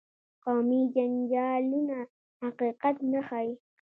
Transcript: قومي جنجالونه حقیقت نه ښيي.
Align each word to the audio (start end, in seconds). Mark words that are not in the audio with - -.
قومي 0.43 0.81
جنجالونه 0.95 1.99
حقیقت 2.41 2.95
نه 3.11 3.21
ښيي. 3.27 3.51